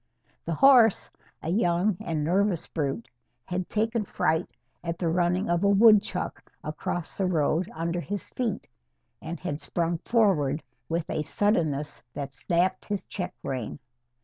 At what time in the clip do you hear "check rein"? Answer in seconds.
13.05-13.77